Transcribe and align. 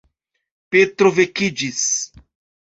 Petro 0.75 1.11
vekiĝis. 1.19 1.85